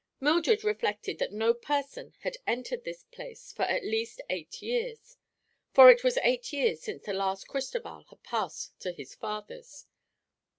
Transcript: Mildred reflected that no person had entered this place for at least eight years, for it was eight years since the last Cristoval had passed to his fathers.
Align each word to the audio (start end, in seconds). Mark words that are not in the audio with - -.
Mildred 0.19 0.63
reflected 0.63 1.19
that 1.19 1.31
no 1.31 1.53
person 1.53 2.15
had 2.21 2.37
entered 2.47 2.83
this 2.83 3.03
place 3.11 3.53
for 3.53 3.61
at 3.65 3.85
least 3.85 4.19
eight 4.31 4.59
years, 4.59 5.15
for 5.75 5.91
it 5.91 6.03
was 6.03 6.17
eight 6.23 6.51
years 6.51 6.81
since 6.81 7.03
the 7.05 7.13
last 7.13 7.47
Cristoval 7.47 8.05
had 8.09 8.23
passed 8.23 8.79
to 8.79 8.93
his 8.93 9.13
fathers. 9.13 9.85